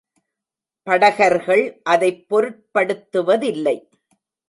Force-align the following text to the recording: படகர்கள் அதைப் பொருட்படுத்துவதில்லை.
படகர்கள் 0.87 1.79
அதைப் 1.83 2.25
பொருட்படுத்துவதில்லை. 2.27 3.89